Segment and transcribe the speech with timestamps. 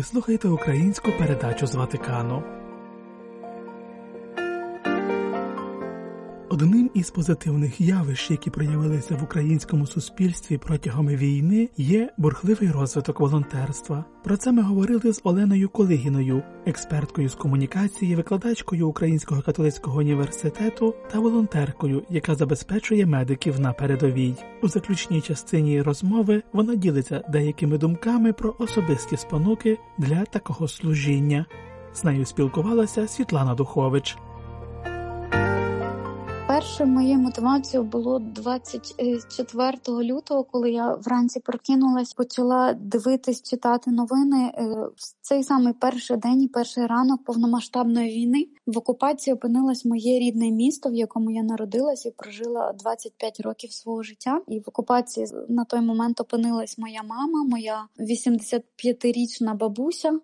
[0.00, 2.59] Ви слухаєте українську передачу з Ватикану.
[6.62, 14.04] Одним із позитивних явищ, які проявилися в українському суспільстві протягом війни, є бурхливий розвиток волонтерства.
[14.24, 21.18] Про це ми говорили з Оленою Колигіною, експерткою з комунікації, викладачкою Українського католицького університету та
[21.18, 24.34] волонтеркою, яка забезпечує медиків на передовій.
[24.62, 31.46] У заключній частині розмови вона ділиться деякими думками про особисті спонуки для такого служіння.
[31.94, 34.16] З нею спілкувалася Світлана Духович.
[36.60, 44.52] Перше моєю мотивацією було 24 лютого, коли я вранці прокинулась, почала дивитись, читати новини.
[44.54, 44.64] Е,
[44.96, 50.50] в цей самий перший день і перший ранок повномасштабної війни в окупації опинилось моє рідне
[50.50, 54.40] місто, в якому я народилась і прожила 25 років свого життя.
[54.48, 60.20] І в окупації на той момент опинилась моя мама, моя 85-річна бабуся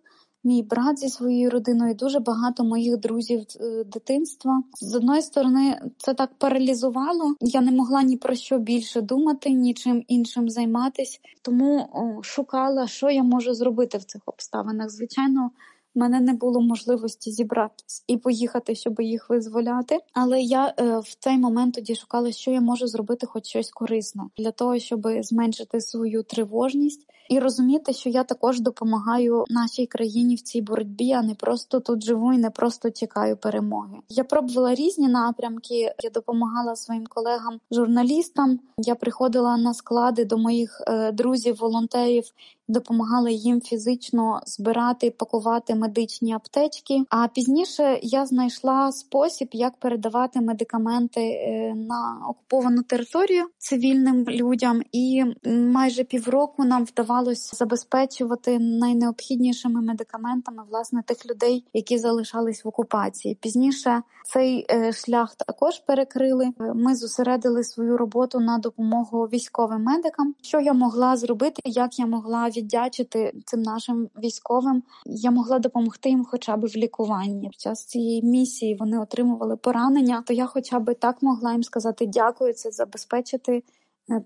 [0.46, 4.62] мій брат зі своєю родиною, дуже багато моїх друзів е, дитинства.
[4.80, 7.34] З одної сторони, це так паралізувало.
[7.40, 11.88] Я не могла ні про що більше думати, нічим іншим займатися, тому
[12.22, 14.90] шукала, що я можу зробити в цих обставинах.
[14.90, 15.50] Звичайно.
[15.96, 19.98] Мене не було можливості зібратись і поїхати, щоб їх визволяти.
[20.12, 24.22] Але я е, в цей момент тоді шукала, що я можу зробити, хоч щось корисне
[24.38, 30.40] для того, щоб зменшити свою тривожність і розуміти, що я також допомагаю нашій країні в
[30.40, 33.96] цій боротьбі, а не просто тут живу і не просто чекаю перемоги.
[34.08, 35.74] Я пробувала різні напрямки.
[36.02, 38.58] Я допомагала своїм колегам, журналістам.
[38.78, 42.24] Я приходила на склади до моїх е, друзів, волонтерів
[42.68, 47.02] допомагали їм фізично збирати, пакувати медичні аптечки.
[47.10, 55.24] А пізніше я знайшла спосіб, як передавати медикаменти е, на окуповану територію цивільним людям, і
[55.46, 63.34] майже півроку нам вдавалося забезпечувати найнеобхіднішими медикаментами власне тих людей, які залишались в окупації.
[63.34, 66.48] Пізніше цей е, шлях також перекрили.
[66.74, 70.34] Ми зосередили свою роботу на допомогу військовим медикам.
[70.42, 74.82] Що я могла зробити, як я могла віддячити цим нашим військовим.
[75.06, 77.48] Я могла допомогти їм, хоча б в лікуванні.
[77.48, 80.22] Під час цієї місії вони отримували поранення.
[80.26, 83.62] То я, хоча б так могла їм сказати дякую, це забезпечити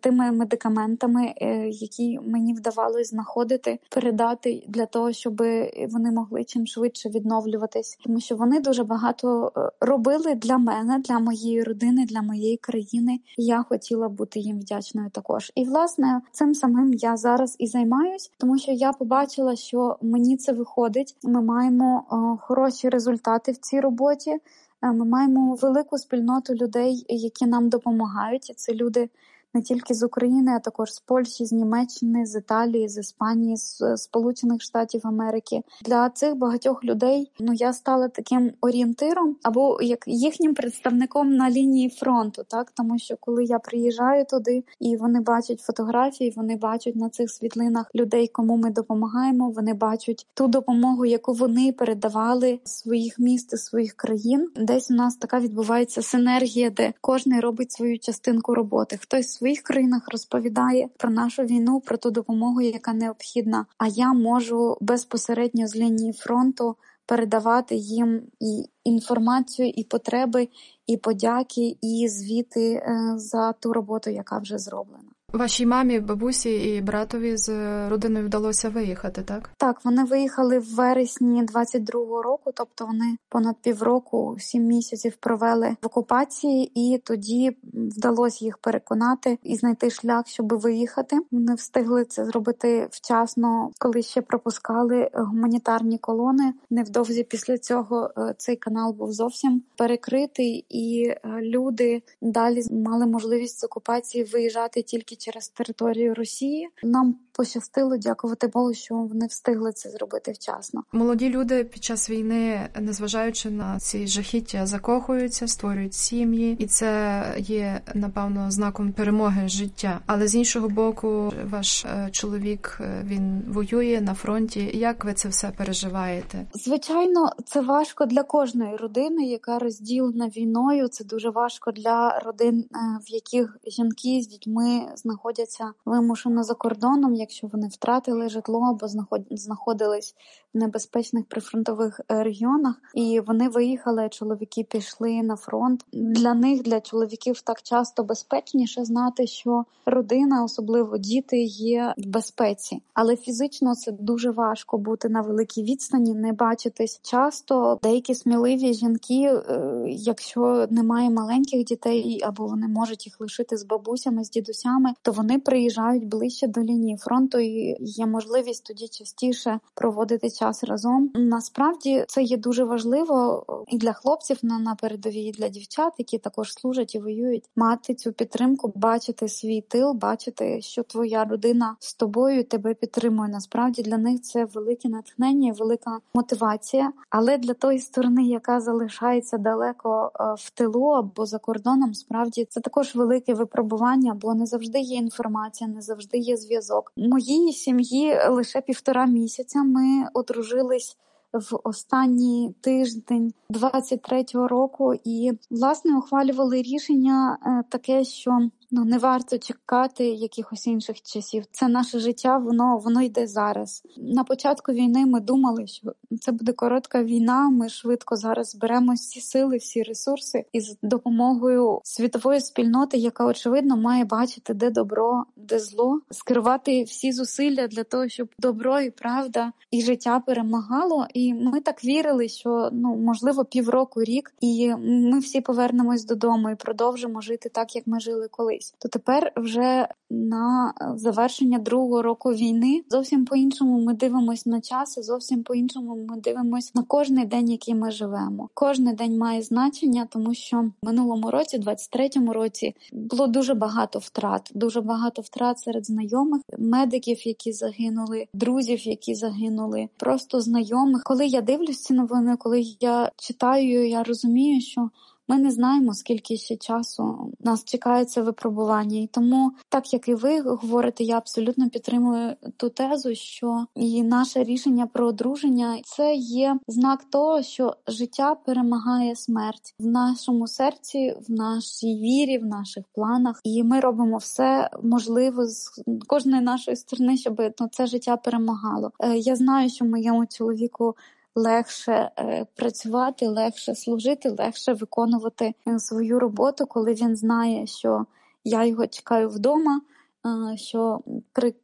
[0.00, 5.42] тими медикаментами, е, які мені вдавалось знаходити, передати для того, щоб
[5.88, 11.18] вони могли чим швидше відновлюватись, тому що вони дуже багато е, робили для мене, для
[11.18, 13.20] моєї родини, для моєї країни.
[13.36, 15.52] Я хотіла бути їм вдячною також.
[15.54, 20.52] І власне цим самим я зараз і займаюсь, тому що я побачила, що мені це
[20.52, 21.16] виходить.
[21.22, 22.04] Ми маємо
[22.40, 24.38] хороші результати в цій роботі.
[24.82, 28.52] Ми маємо велику спільноту людей, які нам допомагають.
[28.56, 29.08] Це люди
[29.54, 33.96] не тільки з України, а також з Польщі, з Німеччини, з Італії, з Іспанії, з
[33.96, 35.62] Сполучених Штатів Америки.
[35.84, 41.88] Для цих багатьох людей ну я стала таким орієнтиром або як їхнім представником на лінії
[41.88, 47.08] фронту, так тому що коли я приїжджаю туди і вони бачать фотографії, вони бачать на
[47.08, 49.50] цих світлинах людей, кому ми допомагаємо.
[49.50, 54.50] Вони бачать ту допомогу, яку вони передавали своїх міст і своїх країн.
[54.56, 58.98] Десь у нас така відбувається синергія, де кожен робить свою частинку роботи.
[59.00, 63.66] Хтось своїх країнах розповідає про нашу війну, про ту допомогу, яка необхідна.
[63.78, 70.48] А я можу безпосередньо з лінії фронту передавати їм і інформацію, і потреби,
[70.86, 74.99] і подяки, і звіти е, за ту роботу, яка вже зроблена.
[75.32, 77.48] Вашій мамі, бабусі і братові з
[77.88, 79.50] родиною вдалося виїхати, так?
[79.56, 85.86] Так, вони виїхали в вересні 22-го року, тобто вони понад півроку, сім місяців провели в
[85.86, 91.16] окупації, і тоді вдалося їх переконати і знайти шлях, щоб виїхати.
[91.30, 96.54] Вони встигли це зробити вчасно, коли ще пропускали гуманітарні колони.
[96.70, 103.60] Невдовзі після цього е, цей канал був зовсім перекритий, і е, люди далі мали можливість
[103.60, 106.68] з окупації виїжджати тільки через територію Росії.
[106.82, 110.82] Нам пощастило, дякувати Богу, що вони встигли це зробити вчасно.
[110.92, 117.80] Молоді люди під час війни, незважаючи на ці жахіття, закохуються, створюють сім'ї, і це є
[117.94, 120.00] напевно знаком перемоги життя.
[120.06, 124.70] Але з іншого боку, ваш е, чоловік е, він воює на фронті.
[124.74, 126.46] Як ви це все переживаєте?
[126.54, 130.88] Звичайно, це важко для кожної родини, яка розділена війною.
[130.88, 137.14] Це дуже важко для родин, е, в яких жінки з дітьми знаходяться вимушено за кордоном
[137.30, 138.86] якщо вони втратили житло або
[139.30, 140.14] знаходились
[140.54, 144.08] в небезпечних прифронтових е, регіонах, і вони виїхали.
[144.08, 145.84] Чоловіки пішли на фронт.
[145.92, 152.82] Для них, для чоловіків, так часто безпечніше знати, що родина, особливо діти, є в безпеці,
[152.94, 157.78] але фізично це дуже важко бути на великій відстані, не бачитись часто.
[157.82, 164.24] Деякі сміливі жінки, е, якщо немає маленьких дітей, або вони можуть їх лишити з бабусями,
[164.24, 170.30] з дідусями, то вони приїжджають ближче до лінії фронту і є можливість тоді частіше проводити
[170.30, 171.10] час разом.
[171.14, 176.18] Насправді це є дуже важливо і для хлопців на, на передовій, і для дівчат, які
[176.18, 181.94] також служать і воюють, мати цю підтримку, бачити свій тил, бачити, що твоя родина з
[181.94, 183.30] тобою тебе підтримує.
[183.30, 186.92] Насправді для них це велике натхнення, велика мотивація.
[187.10, 192.60] Але для тої сторони, яка залишається далеко е, в тилу або за кордоном, справді це
[192.60, 196.92] також велике випробування, бо не завжди є інформація, не завжди є зв'язок.
[197.00, 199.62] Моїй сім'ї лише півтора місяця.
[199.62, 200.96] Ми одружились
[201.32, 209.38] в останній тиждень 23-го року, і власне ухвалювали рішення е, таке, що ну не варто
[209.38, 211.44] чекати якихось інших часів.
[211.50, 213.82] Це наше життя, воно воно йде зараз.
[213.96, 217.50] На початку війни ми думали, що це буде коротка війна.
[217.50, 223.76] Ми швидко зараз зберемо всі сили, всі ресурси і з допомогою світової спільноти, яка очевидно
[223.76, 229.52] має бачити, де добро, де зло, скерувати всі зусилля для того, щоб добро і правда
[229.70, 231.06] і життя перемагало.
[231.14, 236.54] І ми так вірили, що ну можливо півроку рік, і ми всі повернемось додому і
[236.54, 242.30] продовжимо жити так, як ми жили колись колись, то тепер вже на завершення другого року
[242.30, 247.50] війни зовсім по-іншому ми дивимося на час, і зовсім по-іншому ми дивимося на кожний день,
[247.50, 248.48] який ми живемо.
[248.54, 254.50] Кожний день має значення, тому що в минулому році, 23-му році, було дуже багато втрат,
[254.54, 261.02] дуже багато втрат серед знайомих, медиків, які загинули, друзів, які загинули, просто знайомих.
[261.04, 264.90] Коли я дивлюсь ці новини, коли я читаю, я розумію, що
[265.30, 270.14] ми не знаємо, скільки ще часу нас чекає це випробування, і тому, так як і
[270.14, 276.56] ви говорите, я абсолютно підтримую ту тезу, що і наше рішення про одруження це є
[276.68, 283.40] знак того, що життя перемагає смерть в нашому серці, в нашій вірі, в наших планах,
[283.44, 288.90] і ми робимо все можливе з кожної нашої сторони, щоб ну, це життя перемагало.
[289.00, 290.94] Е, я знаю, що моєму чоловіку
[291.34, 298.06] легше е, працювати, легше служити, легше виконувати е, свою роботу, коли він знає, що
[298.44, 299.80] я його чекаю вдома,
[300.26, 301.00] е, що
[301.32, 301.54] при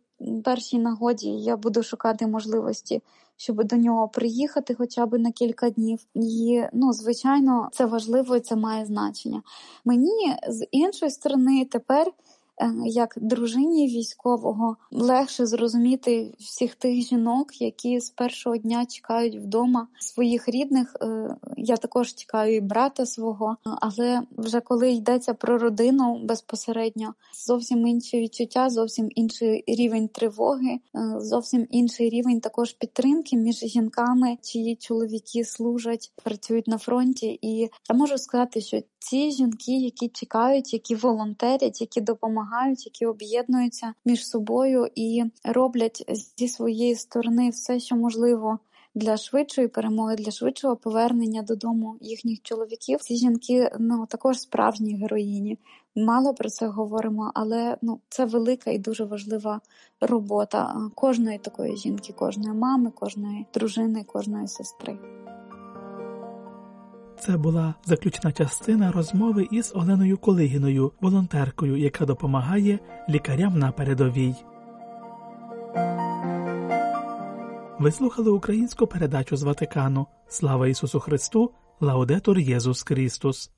[0.44, 3.02] першій нагоді я буду шукати можливості.
[3.38, 8.40] Щоб до нього приїхати хоча б на кілька днів, і ну звичайно, це важливо і
[8.40, 9.42] це має значення.
[9.84, 12.12] Мені з іншої сторони тепер
[12.87, 20.49] як дружині військового легше зрозуміти всіх тих жінок, які з першого дня чекають вдома своїх
[20.49, 20.97] рідних.
[21.00, 27.14] Е, я також чекаю і брата свого, але вже коли йдеться про родину безпосередньо,
[27.47, 30.81] зовсім інші відчуття, зовсім інший рівень тривоги, е,
[31.20, 37.38] зовсім інший рівень також підтримки між жінками, чиї чоловіки служать, працюють на фронті.
[37.43, 37.56] І
[37.88, 42.45] я можу сказати, що ці жінки, які чекають, які волонтерять, які допомагають,
[42.87, 46.04] які об'єднуються між собою і роблять
[46.38, 48.58] зі своєї сторони все, що можливо.
[48.94, 53.00] Для швидшої перемоги, для швидшого повернення додому їхніх чоловіків.
[53.00, 55.58] Ці жінки ну також справжні героїні.
[55.96, 59.61] Мало про це говоримо, але ну це велика і дуже важлива
[60.00, 64.99] робота кожної такої жінки, кожної мами, кожної дружини, кожної сестри.
[67.20, 74.35] Це була заключна частина розмови із Оленою Колигіною, волонтеркою, яка допомагає лікарям на передовій.
[77.78, 80.06] Ви слухали українську передачу з Ватикану.
[80.28, 81.52] Слава Ісусу Христу!
[81.80, 83.50] Лаудетур Єсус Христос!